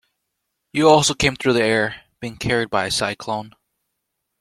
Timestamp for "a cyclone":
2.87-3.53